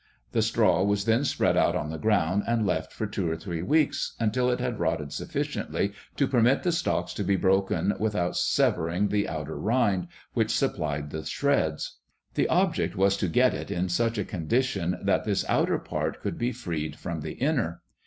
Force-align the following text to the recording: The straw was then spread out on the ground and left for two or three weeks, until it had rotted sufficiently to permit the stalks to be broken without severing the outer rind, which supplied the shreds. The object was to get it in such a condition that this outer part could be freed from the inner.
The 0.31 0.41
straw 0.41 0.81
was 0.81 1.05
then 1.05 1.23
spread 1.25 1.55
out 1.55 1.75
on 1.75 1.91
the 1.91 1.99
ground 1.99 2.41
and 2.47 2.65
left 2.65 2.91
for 2.91 3.05
two 3.05 3.29
or 3.29 3.35
three 3.37 3.61
weeks, 3.61 4.15
until 4.19 4.49
it 4.49 4.59
had 4.59 4.79
rotted 4.79 5.13
sufficiently 5.13 5.93
to 6.17 6.25
permit 6.27 6.63
the 6.63 6.71
stalks 6.71 7.13
to 7.13 7.23
be 7.23 7.35
broken 7.35 7.93
without 7.99 8.35
severing 8.35 9.09
the 9.09 9.29
outer 9.29 9.59
rind, 9.59 10.07
which 10.33 10.57
supplied 10.57 11.11
the 11.11 11.23
shreds. 11.23 11.99
The 12.33 12.49
object 12.49 12.95
was 12.95 13.15
to 13.17 13.27
get 13.27 13.53
it 13.53 13.69
in 13.69 13.89
such 13.89 14.17
a 14.17 14.25
condition 14.25 14.97
that 15.03 15.23
this 15.23 15.45
outer 15.47 15.77
part 15.77 16.19
could 16.23 16.39
be 16.39 16.51
freed 16.51 16.95
from 16.95 17.21
the 17.21 17.33
inner. 17.33 17.83